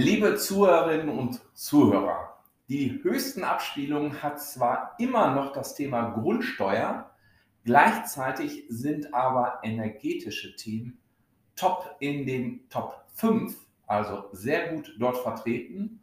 [0.00, 7.10] Liebe Zuhörerinnen und Zuhörer, die höchsten Abspielungen hat zwar immer noch das Thema Grundsteuer,
[7.64, 11.00] gleichzeitig sind aber energetische Themen
[11.56, 13.56] top in den Top 5,
[13.88, 16.00] also sehr gut dort vertreten.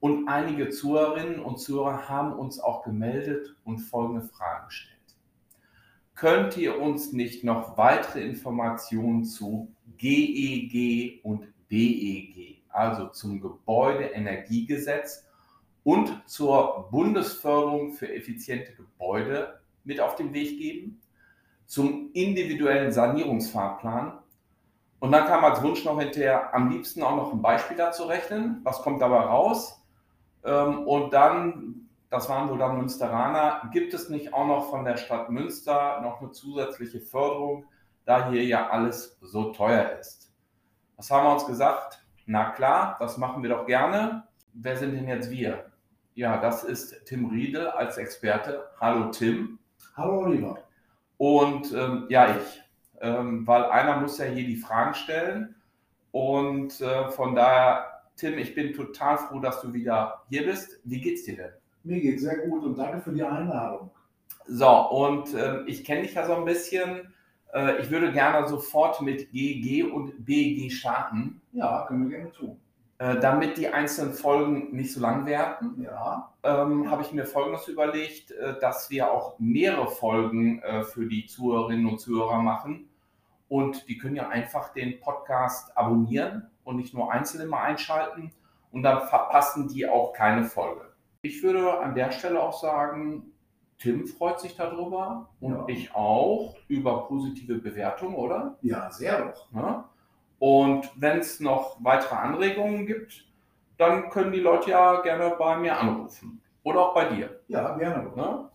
[0.00, 4.98] Und einige Zuhörerinnen und Zuhörer haben uns auch gemeldet und folgende Fragen gestellt.
[6.16, 15.26] Könnt ihr uns nicht noch weitere Informationen zu GEG und BEG also zum Gebäudeenergiegesetz
[15.84, 21.00] und zur Bundesförderung für effiziente Gebäude mit auf den Weg geben,
[21.66, 24.18] zum individuellen Sanierungsfahrplan.
[25.00, 28.60] Und dann kam als Wunsch noch hinterher, am liebsten auch noch ein Beispiel dazu rechnen.
[28.64, 29.82] Was kommt dabei raus?
[30.44, 34.96] Ähm, und dann, das waren wohl dann Münsteraner, gibt es nicht auch noch von der
[34.96, 37.66] Stadt Münster noch eine zusätzliche Förderung,
[38.04, 40.32] da hier ja alles so teuer ist?
[40.96, 41.97] Was haben wir uns gesagt?
[42.30, 44.24] Na klar, das machen wir doch gerne.
[44.52, 45.72] Wer sind denn jetzt wir?
[46.14, 48.66] Ja, das ist Tim Riedel als Experte.
[48.78, 49.58] Hallo Tim.
[49.96, 50.58] Hallo Oliver.
[51.16, 52.62] Und ähm, ja, ich.
[53.00, 55.54] Ähm, weil einer muss ja hier die Fragen stellen.
[56.10, 60.80] Und äh, von daher, Tim, ich bin total froh, dass du wieder hier bist.
[60.84, 61.52] Wie geht's dir denn?
[61.82, 63.90] Mir geht's sehr gut und danke für die Einladung.
[64.46, 67.14] So, und äh, ich kenne dich ja so ein bisschen.
[67.52, 71.40] Äh, ich würde gerne sofort mit GG und BG starten.
[71.52, 72.60] Ja, können wir gerne tun.
[73.00, 76.32] Äh, damit die einzelnen Folgen nicht so lang werden, ja.
[76.42, 81.26] ähm, habe ich mir Folgendes überlegt, äh, dass wir auch mehrere Folgen äh, für die
[81.26, 82.88] Zuhörerinnen und Zuhörer machen.
[83.48, 88.32] Und die können ja einfach den Podcast abonnieren und nicht nur einzeln immer einschalten.
[88.72, 90.92] Und dann verpassen die auch keine Folge.
[91.22, 93.32] Ich würde an der Stelle auch sagen,
[93.78, 95.64] Tim freut sich darüber und ja.
[95.68, 98.56] ich auch über positive Bewertungen, oder?
[98.62, 99.52] Ja, sehr doch.
[99.52, 99.88] Ja?
[100.40, 103.24] Und wenn es noch weitere Anregungen gibt,
[103.76, 106.42] dann können die Leute ja gerne bei mir anrufen.
[106.64, 107.40] Oder auch bei dir.
[107.46, 108.10] Ja, gerne.
[108.14, 108.50] Ne?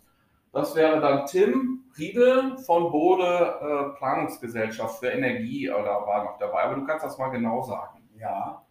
[0.52, 6.64] Das wäre dann Tim Riedel von Bode äh, Planungsgesellschaft für Energie oder war noch dabei.
[6.64, 8.10] Aber du kannst das mal genau sagen.
[8.20, 8.63] Ja,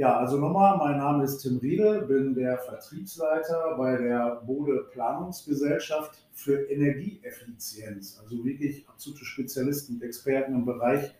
[0.00, 6.26] ja, also nochmal, mein Name ist Tim Riedel, bin der Vertriebsleiter bei der Bode Planungsgesellschaft
[6.32, 8.18] für Energieeffizienz.
[8.18, 11.14] Also wirklich absolute Spezialisten und Experten im Bereich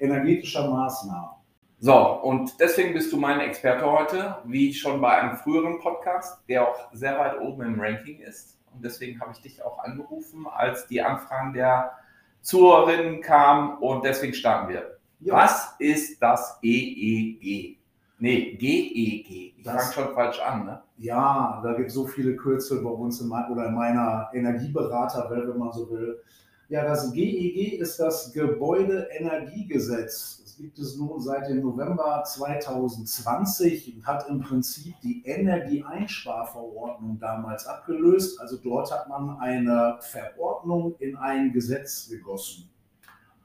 [0.00, 1.30] energetischer Maßnahmen.
[1.78, 6.68] So, und deswegen bist du mein Experte heute, wie schon bei einem früheren Podcast, der
[6.68, 8.58] auch sehr weit oben im Ranking ist.
[8.74, 11.92] Und deswegen habe ich dich auch angerufen, als die Anfragen der
[12.40, 13.78] Zuhörerinnen kamen.
[13.78, 14.98] Und deswegen starten wir.
[15.20, 15.34] Ja.
[15.34, 17.78] Was ist das EEG?
[18.24, 19.54] Nee, GEG.
[19.58, 20.82] Ich fange schon falsch an, ne?
[20.96, 25.46] Ja, da gibt es so viele Kürzel bei uns in mein, oder in meiner Energieberaterwelt,
[25.46, 26.22] wenn man so will.
[26.70, 30.40] Ja, das GEG ist das Gebäudeenergiegesetz.
[30.42, 37.66] Das gibt es nun seit dem November 2020 und hat im Prinzip die Energieeinsparverordnung damals
[37.66, 38.40] abgelöst.
[38.40, 42.70] Also dort hat man eine Verordnung in ein Gesetz gegossen.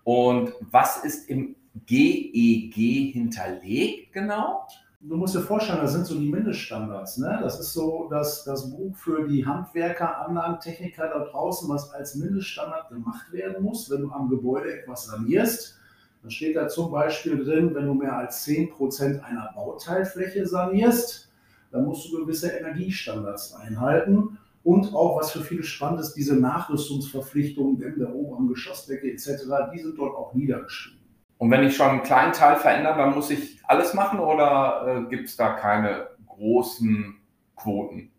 [0.05, 4.67] Und was ist im GEG hinterlegt genau?
[5.01, 7.19] Du musst dir vorstellen, das sind so die Mindeststandards.
[7.19, 7.39] Ne?
[7.41, 12.89] Das ist so das, das Buch für die Handwerker, Anlagentechniker da draußen, was als Mindeststandard
[12.89, 15.79] gemacht werden muss, wenn du am Gebäude etwas sanierst.
[16.21, 21.31] Dann steht da zum Beispiel drin, wenn du mehr als 10% einer Bauteilfläche sanierst,
[21.71, 24.37] dann musst du gewisse Energiestandards einhalten.
[24.65, 29.79] Und auch, was für viele spannend ist, diese Nachrüstungsverpflichtungen in der oberen Geschossdecke etc., die
[29.79, 30.98] sind dort auch niedergeschrieben.
[31.39, 35.09] Und wenn ich schon einen kleinen Teil verändere, dann muss ich alles machen oder äh,
[35.09, 37.15] gibt es da keine großen
[37.55, 38.11] Quoten?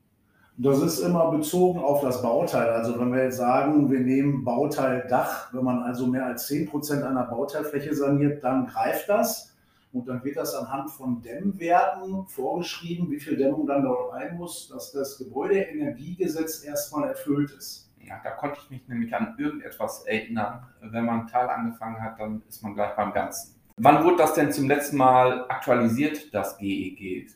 [0.56, 2.70] Das ist immer bezogen auf das Bauteil.
[2.70, 7.02] Also wenn wir jetzt sagen, wir nehmen Bauteil Dach, wenn man also mehr als 10%
[7.02, 9.55] einer Bauteilfläche saniert, dann greift das.
[9.93, 14.69] Und dann wird das anhand von Dämmwerten vorgeschrieben, wie viel Dämmung dann dort rein muss,
[14.69, 17.89] dass das Gebäudeenergiegesetz erstmal erfüllt ist.
[18.10, 20.66] Ja, da konnte ich mich nämlich an irgendetwas erinnern.
[20.80, 23.54] Wenn man einen Teil angefangen hat, dann ist man gleich beim Ganzen.
[23.76, 27.28] Wann wurde das denn zum letzten Mal aktualisiert, das GEG?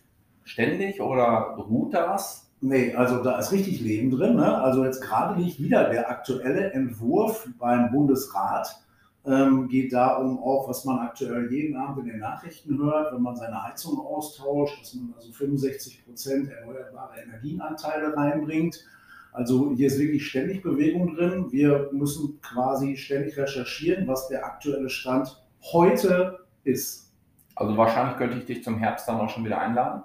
[0.42, 2.50] Ständig oder ruht das?
[2.60, 4.34] Nee, also da ist richtig Leben drin.
[4.34, 4.62] Ne?
[4.62, 8.80] Also jetzt gerade liegt wieder der aktuelle Entwurf beim Bundesrat
[9.26, 13.34] Ähm, geht darum auch, was man aktuell jeden Abend in den Nachrichten hört, wenn man
[13.34, 18.84] seine Heizung austauscht, dass man also 65 Prozent erneuerbare Energienanteile reinbringt.
[19.34, 21.50] Also hier ist wirklich ständig Bewegung drin.
[21.50, 27.12] Wir müssen quasi ständig recherchieren, was der aktuelle Stand heute ist.
[27.56, 30.04] Also wahrscheinlich könnte ich dich zum Herbst dann auch schon wieder einladen.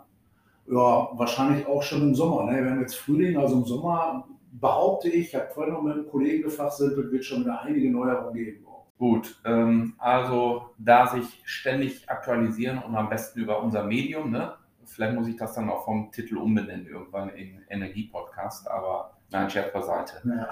[0.67, 2.51] Ja, wahrscheinlich auch schon im Sommer.
[2.51, 2.63] Ne?
[2.63, 6.09] Wir haben jetzt Frühling, also im Sommer behaupte ich, ich habe vorhin noch mit einem
[6.09, 8.65] Kollegen gefachsimpelt, wird schon wieder einige Neuerungen geben.
[8.97, 14.53] Gut, ähm, also da sich ständig aktualisieren und am besten über unser Medium, ne?
[14.89, 19.71] Vielleicht muss ich das dann auch vom Titel umbenennen, irgendwann in Energiepodcast, aber nein, Scherz
[19.71, 20.21] beiseite.
[20.25, 20.49] Ja.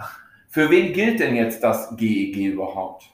[0.47, 3.11] Für wen gilt denn jetzt das GEG e überhaupt?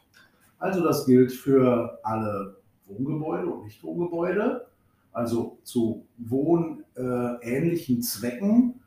[0.60, 4.68] Also das gilt für alle Wohngebäude und Nicht-Wohngebäude,
[5.12, 8.82] also zu wohnähnlichen äh, Zwecken.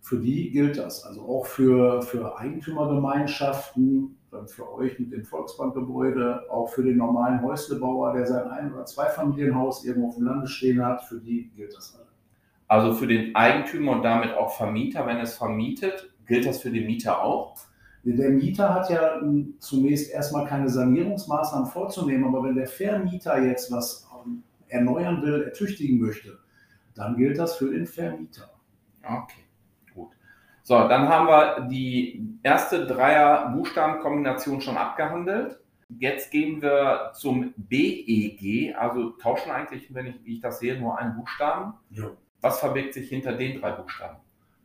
[0.00, 1.04] Für die gilt das.
[1.04, 7.42] Also auch für, für Eigentümergemeinschaften, dann für euch mit dem Volksbankgebäude, auch für den normalen
[7.42, 11.74] Häuslebauer, der sein Ein- oder Zweifamilienhaus irgendwo auf dem Lande stehen hat, für die gilt
[11.74, 12.08] das alle.
[12.66, 16.86] Also für den Eigentümer und damit auch Vermieter, wenn es vermietet, gilt das für den
[16.86, 17.56] Mieter auch?
[18.04, 19.20] Der Mieter hat ja
[19.58, 25.98] zunächst erstmal keine Sanierungsmaßnahmen vorzunehmen, aber wenn der Vermieter jetzt was ähm, erneuern will, ertüchtigen
[25.98, 26.38] möchte,
[26.94, 28.50] dann gilt das für den Vermieter.
[29.02, 29.47] Okay.
[30.68, 35.58] So, dann haben wir die erste Dreier-Buchstaben-Kombination schon abgehandelt.
[35.98, 40.98] Jetzt gehen wir zum BEG, also tauschen eigentlich, wenn ich, wie ich das sehe, nur
[40.98, 41.72] einen Buchstaben.
[41.92, 42.10] Ja.
[42.42, 44.18] Was verbirgt sich hinter den drei Buchstaben?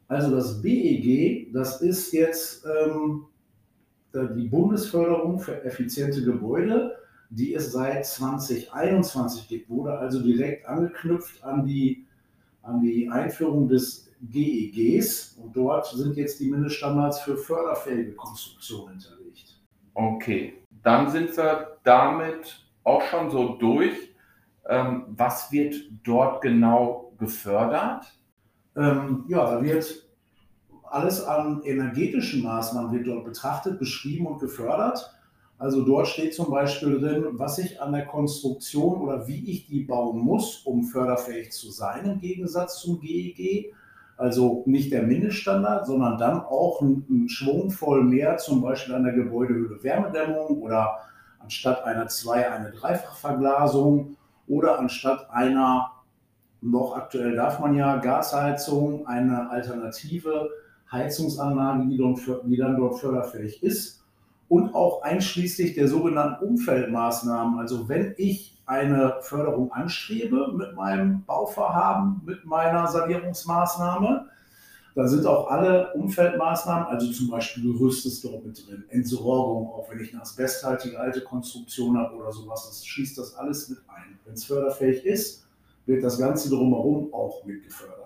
[0.09, 3.27] Also das BEG, das ist jetzt ähm,
[4.13, 6.97] die Bundesförderung für effiziente Gebäude,
[7.29, 12.05] die es seit 2021 gibt, wurde also direkt angeknüpft an die,
[12.63, 19.61] an die Einführung des GEGs und dort sind jetzt die Mindeststandards für förderfähige Konstruktionen hinterlegt.
[19.93, 23.93] Okay, dann sind wir damit auch schon so durch.
[24.67, 28.17] Ähm, was wird dort genau gefördert?
[28.75, 30.07] Ähm, ja, da wird
[30.83, 35.12] alles an energetischen Maßnahmen wird dort betrachtet, beschrieben und gefördert.
[35.63, 39.85] Also dort steht zum Beispiel drin, was ich an der Konstruktion oder wie ich die
[39.85, 43.73] bauen muss, um förderfähig zu sein, im Gegensatz zum GEG.
[44.17, 49.05] Also nicht der Mindeststandard, sondern dann auch ein, ein Schwung voll mehr, zum Beispiel an
[49.05, 50.97] der Gebäudehülle Wärmedämmung oder
[51.39, 54.17] anstatt einer zwei eine Dreifachverglasung
[54.49, 55.91] oder anstatt einer,
[56.59, 60.49] noch aktuell darf man ja, Gasheizung, eine alternative
[60.91, 61.97] Heizungsanlage, die,
[62.49, 64.02] die dann dort förderfähig ist.
[64.53, 67.57] Und auch einschließlich der sogenannten Umfeldmaßnahmen.
[67.57, 74.29] Also wenn ich eine Förderung anstrebe mit meinem Bauvorhaben, mit meiner Sanierungsmaßnahme.
[74.95, 78.05] Da sind auch alle Umfeldmaßnahmen, also zum Beispiel Gerüst
[78.45, 83.17] mit drin, Entsorgung, auch wenn ich eine asbesthaltige alte Konstruktion habe oder sowas, das schließt
[83.17, 84.19] das alles mit ein.
[84.23, 85.47] Wenn es förderfähig ist,
[85.87, 88.02] wird das Ganze drumherum auch mitgefördert.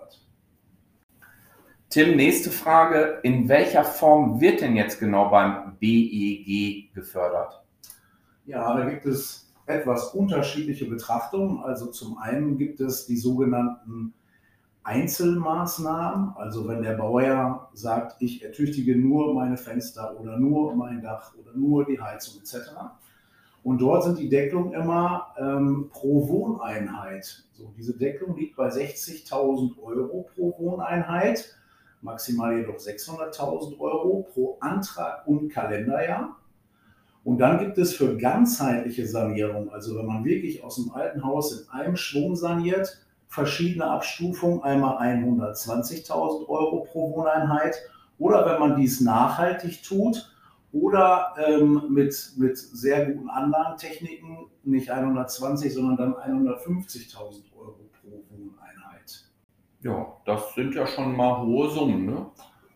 [1.90, 3.18] Tim, nächste Frage.
[3.22, 7.62] In welcher Form wird denn jetzt genau beim BEG gefördert?
[8.44, 11.60] Ja, da gibt es etwas unterschiedliche Betrachtungen.
[11.60, 14.12] Also zum einen gibt es die sogenannten
[14.82, 21.32] Einzelmaßnahmen, also wenn der Bauherr sagt, ich ertüchtige nur meine Fenster oder nur mein Dach
[21.38, 22.70] oder nur die Heizung etc.
[23.62, 27.44] Und dort sind die Deckelungen immer ähm, pro Wohneinheit.
[27.52, 31.54] So, diese Deckelung liegt bei 60.000 Euro pro Wohneinheit,
[32.02, 36.36] maximal jedoch 600.000 Euro pro Antrag und Kalenderjahr.
[37.24, 41.60] Und dann gibt es für ganzheitliche Sanierung, also wenn man wirklich aus dem alten Haus
[41.60, 47.76] in einem Schwung saniert, verschiedene Abstufungen, einmal 120.000 Euro pro Wohneinheit
[48.18, 50.32] oder wenn man dies nachhaltig tut
[50.72, 57.47] oder ähm, mit, mit sehr guten Anlagentechniken, nicht 120, sondern dann 150.000 Euro.
[59.82, 62.26] Ja, das sind ja schon mal hohe Summen, ne?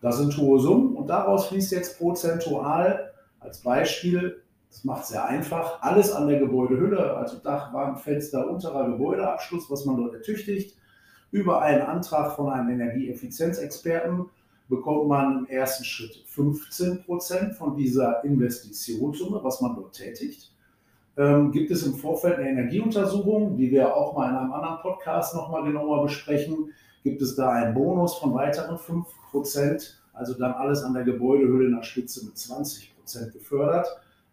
[0.01, 5.25] Das sind hohe Summen und daraus fließt jetzt prozentual als Beispiel, das macht es sehr
[5.25, 10.77] einfach, alles an der Gebäudehülle, also Dach, Wand, Fenster, unterer Gebäudeabschluss, was man dort ertüchtigt,
[11.31, 14.25] über einen Antrag von einem Energieeffizienzexperten
[14.69, 20.51] bekommt man im ersten Schritt 15 Prozent von dieser Investitionssumme, was man dort tätigt.
[21.15, 25.35] Ähm, gibt es im Vorfeld eine Energieuntersuchung, die wir auch mal in einem anderen Podcast
[25.35, 26.71] nochmal genauer besprechen,
[27.03, 31.65] gibt es da einen Bonus von weiteren 5 Prozent, also dann alles an der Gebäudehülle
[31.67, 33.87] in der Spitze mit 20 Prozent gefördert.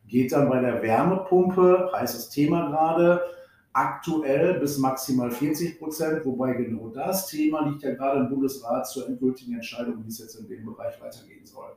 [0.07, 3.23] Geht dann bei der Wärmepumpe, heißes Thema gerade,
[3.73, 9.07] aktuell bis maximal 40 Prozent, wobei genau das Thema liegt ja gerade im Bundesrat zur
[9.07, 11.71] endgültigen Entscheidung, wie es jetzt in dem Bereich weitergehen soll.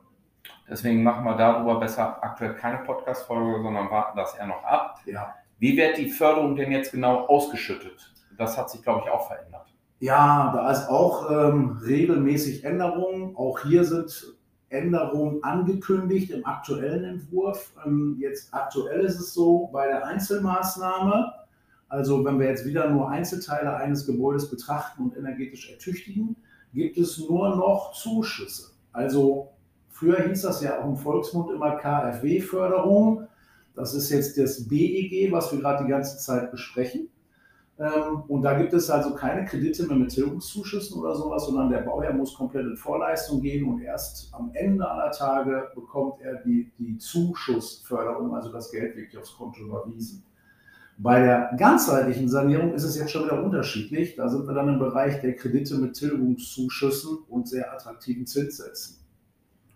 [0.68, 4.98] Deswegen machen wir darüber besser aktuell keine Podcast-Folge, sondern warten das eher noch ab.
[5.04, 5.34] Ja.
[5.58, 8.12] Wie wird die Förderung denn jetzt genau ausgeschüttet?
[8.36, 9.73] Das hat sich, glaube ich, auch verändert.
[10.04, 13.34] Ja, da ist auch ähm, regelmäßig Änderungen.
[13.36, 14.36] Auch hier sind
[14.68, 17.72] Änderungen angekündigt im aktuellen Entwurf.
[17.86, 21.32] Ähm, jetzt aktuell ist es so bei der Einzelmaßnahme,
[21.88, 26.36] also wenn wir jetzt wieder nur Einzelteile eines Gebäudes betrachten und energetisch ertüchtigen,
[26.74, 28.72] gibt es nur noch Zuschüsse.
[28.92, 29.52] Also
[29.88, 33.26] früher hieß das ja auch im Volksmund immer KfW-Förderung.
[33.74, 37.08] Das ist jetzt das BEG, was wir gerade die ganze Zeit besprechen.
[37.78, 41.80] Ähm, und da gibt es also keine Kredite mehr mit Tilgungszuschüssen oder sowas, sondern der
[41.80, 46.70] Bauherr muss komplett in Vorleistung gehen und erst am Ende aller Tage bekommt er die,
[46.78, 50.22] die Zuschussförderung, also das Geld wirklich aufs Konto überwiesen.
[50.96, 54.14] Bei der ganzheitlichen Sanierung ist es jetzt schon wieder unterschiedlich.
[54.14, 58.98] Da sind wir dann im Bereich der Kredite mit Tilgungszuschüssen und sehr attraktiven Zinssätzen.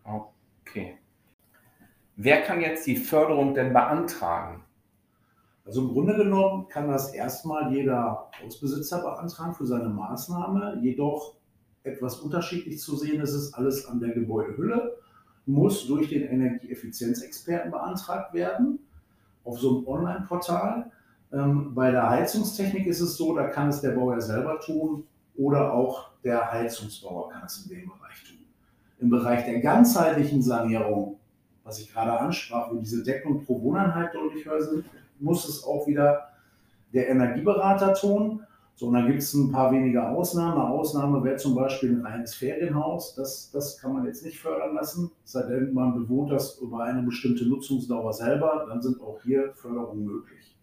[0.04, 0.98] Okay.
[2.14, 4.62] Wer kann jetzt die Förderung denn beantragen?
[5.68, 10.78] Also im Grunde genommen kann das erstmal jeder Hausbesitzer beantragen für seine Maßnahme.
[10.80, 11.34] Jedoch
[11.82, 14.96] etwas unterschiedlich zu sehen ist es alles an der Gebäudehülle,
[15.44, 18.78] muss durch den Energieeffizienzexperten beantragt werden
[19.44, 20.90] auf so einem Online-Portal.
[21.34, 25.04] Ähm, bei der Heizungstechnik ist es so, da kann es der Bauer selber tun
[25.36, 28.38] oder auch der Heizungsbauer kann es in dem Bereich tun.
[29.00, 31.17] Im Bereich der ganzheitlichen Sanierung,
[31.68, 34.84] was ich gerade ansprach, wo diese Deckung pro Wohneinheit deutlich höher sind,
[35.20, 36.28] muss es auch wieder
[36.94, 38.42] der Energieberater tun.
[38.74, 40.60] So, und dann gibt es ein paar wenige Ausnahmen.
[40.60, 43.14] Eine Ausnahme wäre zum Beispiel ein reines Ferienhaus.
[43.16, 47.02] Das, das kann man jetzt nicht fördern lassen, sei denn man bewohnt das über eine
[47.02, 48.66] bestimmte Nutzungsdauer selber.
[48.68, 50.56] Dann sind auch hier Förderungen möglich.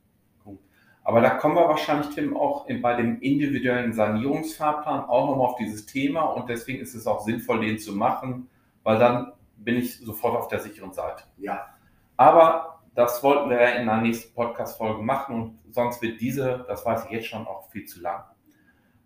[1.03, 5.85] Aber da kommen wir wahrscheinlich, Tim, auch bei dem individuellen Sanierungsfahrplan auch nochmal auf dieses
[5.85, 8.47] Thema und deswegen ist es auch sinnvoll, den zu machen,
[8.81, 11.23] weil dann bin ich sofort auf der sicheren Seite.
[11.37, 11.67] Ja.
[12.17, 16.85] Aber das wollten wir ja in der nächsten Podcast-Folge machen und sonst wird diese, das
[16.85, 18.23] weiß ich jetzt schon, auch viel zu lang.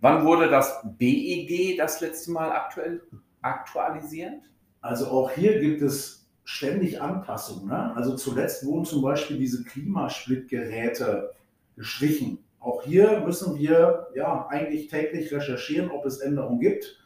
[0.02, 3.02] Wann wurde das BEG das letzte Mal aktuell
[3.42, 4.44] aktualisiert?
[4.82, 7.68] Also auch hier gibt es ständig Anpassungen.
[7.68, 7.96] Ne?
[7.96, 11.34] Also zuletzt wurden zum Beispiel diese Klimasplittgeräte
[11.76, 12.40] gestrichen.
[12.60, 17.00] Auch hier müssen wir ja eigentlich täglich recherchieren, ob es Änderungen gibt.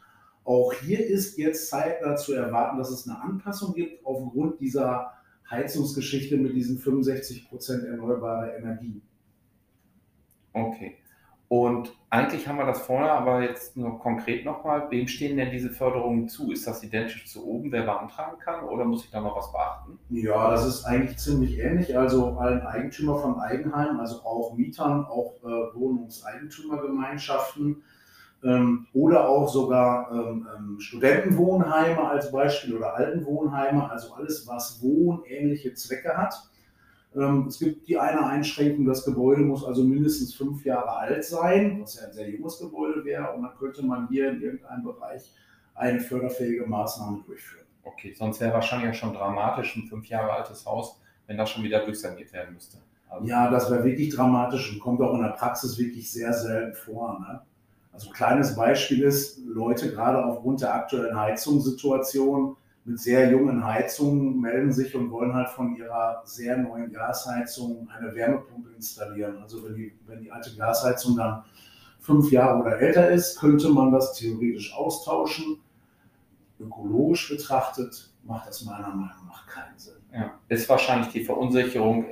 [0.44, 5.12] Auch hier ist jetzt zeitnah zu erwarten, dass es eine Anpassung gibt aufgrund dieser
[5.50, 9.02] Heizungsgeschichte mit diesen 65 Prozent erneuerbare Energie.
[10.52, 10.96] Okay.
[11.48, 15.70] Und eigentlich haben wir das vorher, aber jetzt nur konkret nochmal, wem stehen denn diese
[15.70, 16.50] Förderungen zu?
[16.50, 19.98] Ist das identisch zu oben, wer beantragen kann oder muss ich da noch was beachten?
[20.08, 21.96] Ja, das ist eigentlich ziemlich ähnlich.
[21.96, 27.84] Also allen Eigentümer von Eigenheimen, also auch Mietern, auch äh, Wohnungseigentümergemeinschaften,
[28.42, 35.72] ähm, oder auch sogar ähm, ähm, Studentenwohnheime als Beispiel oder Altenwohnheime, also alles, was wohnähnliche
[35.74, 36.34] Zwecke hat.
[37.14, 41.80] Ähm, es gibt die eine Einschränkung, das Gebäude muss also mindestens fünf Jahre alt sein,
[41.80, 45.32] was ja ein sehr junges Gebäude wäre, und dann könnte man hier in irgendeinem Bereich
[45.76, 47.66] eine förderfähige Maßnahme durchführen.
[47.84, 51.62] Okay, sonst wäre wahrscheinlich ja schon dramatisch ein fünf Jahre altes Haus, wenn das schon
[51.62, 52.78] wieder durchsaniert werden müsste.
[53.08, 56.74] Also ja, das wäre wirklich dramatisch und kommt auch in der Praxis wirklich sehr selten
[56.74, 57.20] vor.
[57.20, 57.42] Ne?
[57.94, 64.40] Also ein kleines Beispiel ist, Leute gerade aufgrund der aktuellen Heizungssituation mit sehr jungen Heizungen
[64.40, 69.38] melden sich und wollen halt von ihrer sehr neuen Gasheizung eine Wärmepumpe installieren.
[69.40, 71.44] Also wenn die, wenn die alte Gasheizung dann
[72.00, 75.60] fünf Jahre oder älter ist, könnte man das theoretisch austauschen.
[76.58, 79.94] Ökologisch betrachtet macht das meiner Meinung nach keinen Sinn.
[80.12, 82.06] Ja, ist wahrscheinlich die Verunsicherung,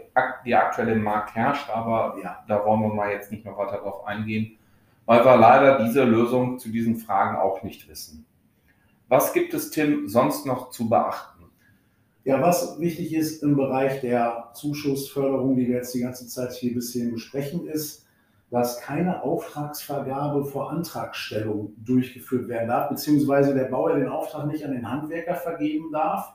[0.46, 2.42] die aktuell im Markt herrscht, aber ja.
[2.46, 4.58] da wollen wir mal jetzt nicht mehr weiter drauf eingehen
[5.06, 8.26] weil wir leider diese Lösung zu diesen Fragen auch nicht wissen.
[9.08, 11.44] Was gibt es, Tim, sonst noch zu beachten?
[12.24, 16.72] Ja, was wichtig ist im Bereich der Zuschussförderung, die wir jetzt die ganze Zeit hier
[16.72, 18.06] bisher besprechen, ist,
[18.52, 24.72] dass keine Auftragsvergabe vor Antragstellung durchgeführt werden darf, beziehungsweise der Bauer den Auftrag nicht an
[24.72, 26.34] den Handwerker vergeben darf.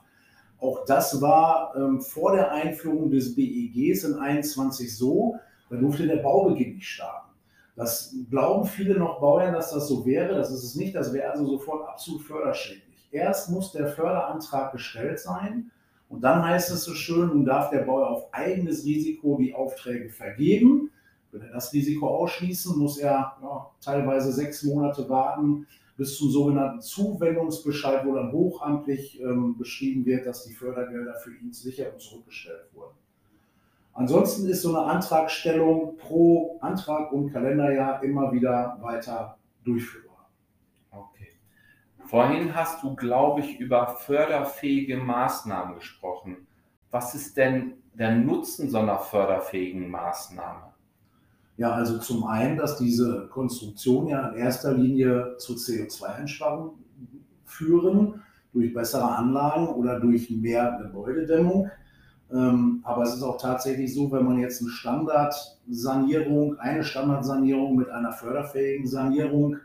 [0.60, 5.36] Auch das war ähm, vor der Einführung des BEGs in 21 so,
[5.70, 7.27] da durfte der Baubeginn nicht starten.
[7.78, 10.34] Das glauben viele noch Bauern, dass das so wäre.
[10.34, 10.96] Das ist es nicht.
[10.96, 13.08] Das wäre also sofort absolut förderschädlich.
[13.12, 15.70] Erst muss der Förderantrag gestellt sein
[16.08, 20.10] und dann heißt es so schön, nun darf der Bauer auf eigenes Risiko die Aufträge
[20.10, 20.90] vergeben.
[21.30, 26.80] Will er das Risiko ausschließen, muss er ja, teilweise sechs Monate warten bis zum sogenannten
[26.80, 32.66] Zuwendungsbescheid, wo dann hochamtlich ähm, beschrieben wird, dass die Fördergelder für ihn sicher und zurückgestellt
[32.72, 32.96] wurden.
[33.98, 40.30] Ansonsten ist so eine Antragstellung pro Antrag und Kalenderjahr immer wieder weiter durchführbar.
[40.92, 41.26] Okay.
[42.04, 46.46] Vorhin hast du, glaube ich, über förderfähige Maßnahmen gesprochen.
[46.92, 50.72] Was ist denn der Nutzen so einer förderfähigen Maßnahme?
[51.56, 56.84] Ja, also zum einen, dass diese Konstruktion ja in erster Linie zu CO2-Einsparungen
[57.44, 61.68] führen, durch bessere Anlagen oder durch mehr Gebäudedämmung.
[62.30, 67.88] Ähm, aber es ist auch tatsächlich so, wenn man jetzt eine Standardsanierung, eine Standardsanierung mit
[67.88, 69.56] einer förderfähigen Sanierung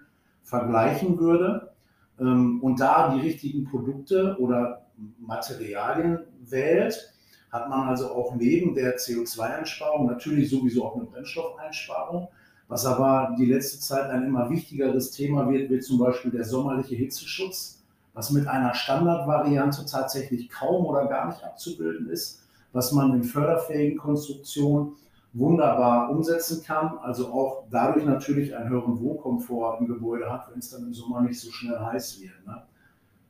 [0.43, 1.74] vergleichen würde
[2.20, 4.86] ähm, und da die richtigen Produkte oder
[5.20, 7.13] Materialien wählt,
[7.51, 12.29] hat man also auch neben der CO2-Einsparung natürlich sowieso auch eine Brennstoffeinsparung.
[12.70, 16.96] Was aber die letzte Zeit ein immer wichtigeres Thema wird, wird zum Beispiel der sommerliche
[16.96, 22.43] Hitzeschutz, was mit einer Standardvariante tatsächlich kaum oder gar nicht abzubilden ist
[22.74, 24.94] was man in förderfähigen Konstruktionen
[25.32, 26.98] wunderbar umsetzen kann.
[27.00, 31.22] Also auch dadurch natürlich einen höheren Wohnkomfort im Gebäude hat, wenn es dann im Sommer
[31.22, 32.46] nicht so schnell heiß wird.
[32.46, 32.63] Ne?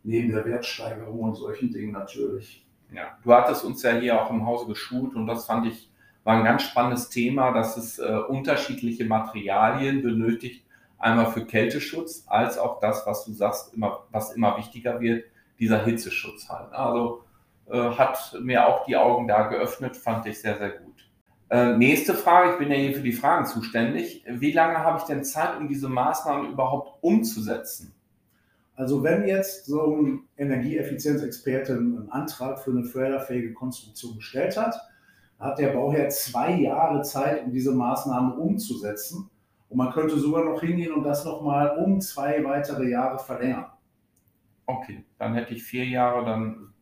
[0.04, 2.66] Neben der Wertsteigerung und solchen Dingen natürlich.
[2.92, 5.90] Ja, du hattest uns ja hier auch im Hause geschult und das fand ich
[6.24, 10.66] war ein ganz spannendes Thema, dass es äh, unterschiedliche Materialien benötigt,
[10.98, 15.26] einmal für Kälteschutz als auch das, was du sagst, immer, was immer wichtiger wird,
[15.60, 16.72] dieser Hitzeschutz halt.
[16.72, 17.24] Also
[17.70, 21.10] äh, hat mir auch die Augen da geöffnet, fand ich sehr, sehr gut.
[21.50, 24.26] Äh, nächste Frage, ich bin ja hier für die Fragen zuständig.
[24.28, 27.94] Wie lange habe ich denn Zeit, um diese Maßnahmen überhaupt umzusetzen?
[28.76, 34.76] Also wenn jetzt so ein Energieeffizienzexperte einen Antrag für eine förderfähige Konstruktion gestellt hat,
[35.40, 39.30] hat der Bauherr zwei Jahre Zeit, um diese Maßnahmen umzusetzen.
[39.70, 43.66] Und man könnte sogar noch hingehen und das nochmal um zwei weitere Jahre verlängern.
[44.66, 46.73] Okay, dann hätte ich vier Jahre, dann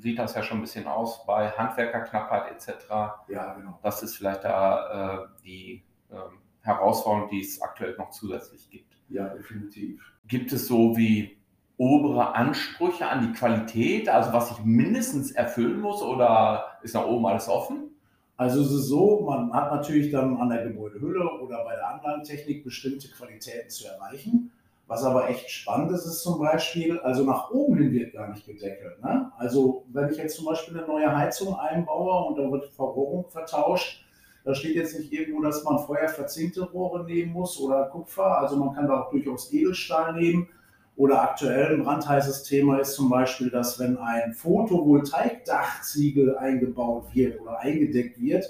[0.00, 2.86] sieht das ja schon ein bisschen aus bei Handwerkerknappheit etc.
[3.28, 3.78] Ja, genau.
[3.82, 6.16] Das ist vielleicht da äh, die äh,
[6.62, 8.96] Herausforderung, die es aktuell noch zusätzlich gibt.
[9.08, 10.02] Ja, definitiv.
[10.26, 11.38] Gibt es so wie
[11.78, 17.26] obere Ansprüche an die Qualität, also was ich mindestens erfüllen muss oder ist nach oben
[17.26, 17.90] alles offen?
[18.36, 22.62] Also es ist so, man hat natürlich dann an der Gebäudehülle oder bei der Anlagentechnik
[22.62, 24.52] bestimmte Qualitäten zu erreichen.
[24.88, 28.46] Was aber echt spannend ist, ist zum Beispiel, also nach oben hin wird gar nicht
[28.46, 29.02] gedeckelt.
[29.02, 29.30] Ne?
[29.36, 34.06] Also wenn ich jetzt zum Beispiel eine neue Heizung einbaue und da wird Verrohrung vertauscht,
[34.44, 38.38] da steht jetzt nicht irgendwo, dass man vorher verzinkte Rohre nehmen muss oder Kupfer.
[38.38, 40.48] Also man kann da auch durchaus Edelstahl nehmen.
[40.96, 47.58] Oder aktuell ein brandheißes Thema ist zum Beispiel, dass wenn ein Photovoltaikdachziegel eingebaut wird oder
[47.58, 48.46] eingedeckt wird,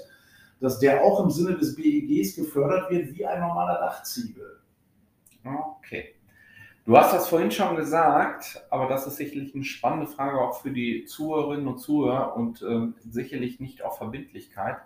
[0.61, 4.61] dass der auch im Sinne des BEGs gefördert wird wie ein normaler Dachziegel.
[5.43, 6.15] Okay.
[6.89, 10.71] Du hast das vorhin schon gesagt, aber das ist sicherlich eine spannende Frage auch für
[10.71, 14.77] die Zuhörerinnen und Zuhörer und ähm, sicherlich nicht auf Verbindlichkeit.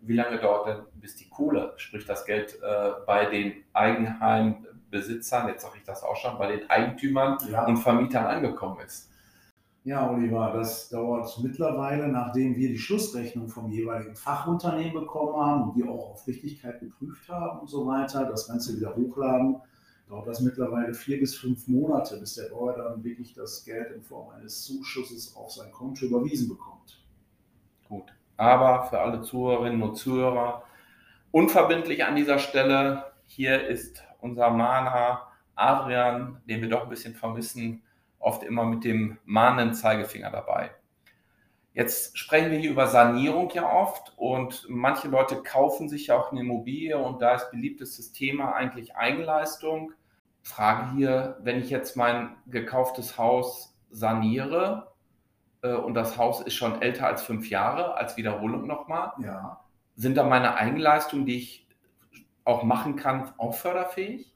[0.00, 5.60] Wie lange dauert denn, bis die Kohle, sprich das Geld äh, bei den Eigenheimbesitzern, jetzt
[5.60, 7.66] sage ich das auch schon, bei den Eigentümern ja.
[7.66, 9.10] und Vermietern angekommen ist?
[9.84, 15.76] Ja, Oliver, das dauert mittlerweile, nachdem wir die Schlussrechnung vom jeweiligen Fachunternehmen bekommen haben und
[15.76, 19.60] die auch auf Richtigkeit geprüft haben und so weiter, das Ganze wieder hochladen
[20.10, 24.02] dauert das mittlerweile vier bis fünf Monate, bis der Bauer dann wirklich das Geld in
[24.02, 27.00] Form eines Zuschusses auf sein Konto überwiesen bekommt.
[27.88, 30.64] Gut, aber für alle Zuhörerinnen und Zuhörer
[31.30, 37.82] unverbindlich an dieser Stelle, hier ist unser Mahner Adrian, den wir doch ein bisschen vermissen,
[38.18, 40.72] oft immer mit dem mahnenden Zeigefinger dabei.
[41.72, 46.32] Jetzt sprechen wir hier über Sanierung ja oft und manche Leute kaufen sich ja auch
[46.32, 49.92] eine Immobilie und da ist beliebtestes Thema eigentlich Eigenleistung.
[50.42, 54.92] Frage hier, wenn ich jetzt mein gekauftes Haus saniere
[55.62, 59.60] äh, und das Haus ist schon älter als fünf Jahre, als Wiederholung nochmal, ja.
[59.96, 61.68] sind da meine Eigenleistungen, die ich
[62.44, 64.30] auch machen kann, auch förderfähig?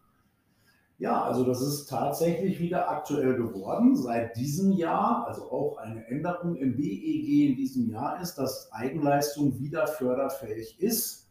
[0.99, 3.97] Ja, also das ist tatsächlich wieder aktuell geworden.
[3.97, 9.59] Seit diesem Jahr, also auch eine Änderung im BEG in diesem Jahr ist, dass Eigenleistung
[9.59, 11.24] wieder förderfähig ist.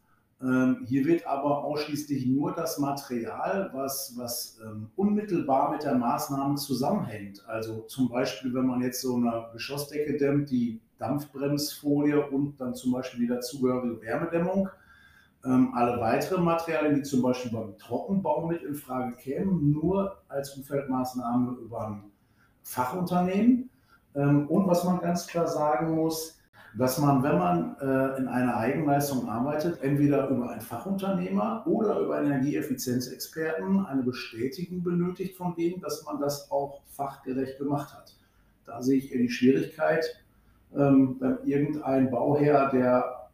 [0.44, 6.56] Ähm, hier wird aber ausschließlich nur das Material, was, was ähm, unmittelbar mit der Maßnahme
[6.56, 7.42] zusammenhängt.
[7.48, 12.92] Also zum Beispiel, wenn man jetzt so eine Geschossdecke dämmt, die Dampfbremsfolie und dann zum
[12.92, 14.68] Beispiel die dazugehörige Wärmedämmung.
[15.46, 20.56] Ähm, alle weiteren Materialien, die zum Beispiel beim Trockenbau mit in Frage kämen, nur als
[20.56, 22.04] Umfeldmaßnahme über ein
[22.62, 23.70] Fachunternehmen.
[24.14, 26.33] Ähm, und was man ganz klar sagen muss,
[26.76, 32.20] dass man, wenn man äh, in einer Eigenleistung arbeitet, entweder über einen Fachunternehmer oder über
[32.20, 38.16] Energieeffizienzexperten eine Bestätigung benötigt von denen, dass man das auch fachgerecht gemacht hat.
[38.66, 40.04] Da sehe ich eher die Schwierigkeit,
[40.74, 43.24] ähm, wenn irgendein Bauherr, der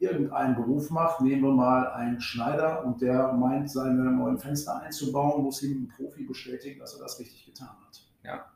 [0.00, 5.42] irgendeinen Beruf macht, nehmen wir mal einen Schneider und der meint, seine neuen Fenster einzubauen,
[5.44, 8.02] muss ihm ein Profi bestätigen, dass er das richtig getan hat.
[8.24, 8.46] Ja,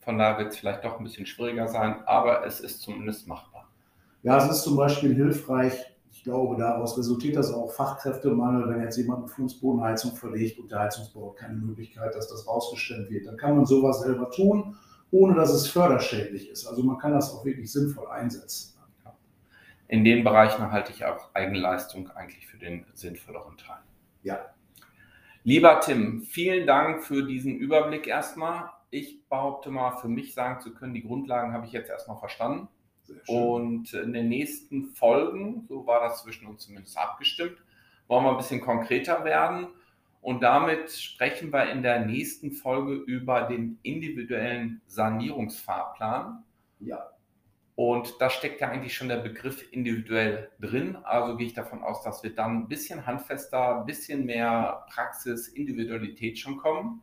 [0.00, 3.49] Von daher wird es vielleicht doch ein bisschen schwieriger sein, aber es ist zumindest machbar.
[4.22, 5.72] Ja, es ist zum Beispiel hilfreich,
[6.12, 10.80] ich glaube, daraus resultiert das auch Fachkräftemangel, wenn jetzt jemand eine Fußbodenheizung verlegt und der
[10.80, 13.26] Heizungsbau hat keine Möglichkeit, dass das rausgestellt wird.
[13.26, 14.76] Dann kann man sowas selber tun,
[15.10, 16.66] ohne dass es förderschädlich ist.
[16.66, 18.76] Also man kann das auch wirklich sinnvoll einsetzen.
[19.88, 23.80] In den Bereichen halte ich auch Eigenleistung eigentlich für den sinnvolleren Teil.
[24.22, 24.38] Ja.
[25.42, 28.70] Lieber Tim, vielen Dank für diesen Überblick erstmal.
[28.90, 32.68] Ich behaupte mal, für mich sagen zu können, die Grundlagen habe ich jetzt erstmal verstanden.
[33.26, 37.56] Und in den nächsten Folgen, so war das zwischen uns zumindest abgestimmt,
[38.08, 39.68] wollen wir ein bisschen konkreter werden.
[40.20, 46.44] Und damit sprechen wir in der nächsten Folge über den individuellen Sanierungsfahrplan.
[46.80, 47.10] Ja.
[47.74, 50.98] Und da steckt ja eigentlich schon der Begriff individuell drin.
[51.02, 55.48] Also gehe ich davon aus, dass wir dann ein bisschen handfester, ein bisschen mehr Praxis,
[55.48, 57.02] Individualität schon kommen.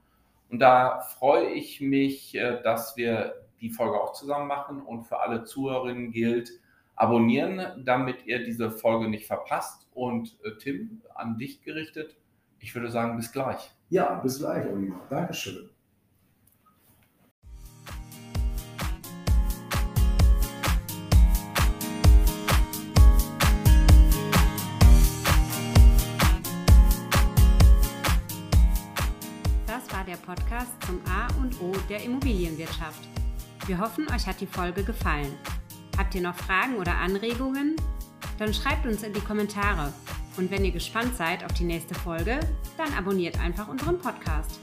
[0.49, 5.19] Und da freue ich mich, äh, dass wir die Folge auch zusammen machen und für
[5.19, 6.51] alle Zuhörerinnen gilt,
[6.97, 9.87] abonnieren, damit ihr diese Folge nicht verpasst.
[9.93, 12.17] Und äh, Tim, an dich gerichtet,
[12.59, 13.71] ich würde sagen, bis gleich.
[13.89, 14.99] Ja, bis gleich, Oliver.
[15.09, 15.69] Dankeschön.
[29.67, 33.07] Das war der Podcast zum A und O der Immobilienwirtschaft.
[33.67, 35.33] Wir hoffen, euch hat die Folge gefallen.
[35.97, 37.75] Habt ihr noch Fragen oder Anregungen?
[38.39, 39.93] Dann schreibt uns in die Kommentare.
[40.37, 42.39] Und wenn ihr gespannt seid auf die nächste Folge,
[42.77, 44.61] dann abonniert einfach unseren Podcast.